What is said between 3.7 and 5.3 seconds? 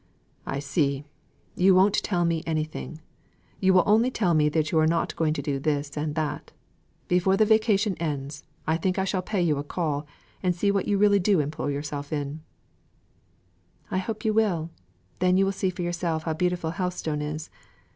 will only tell me that you are not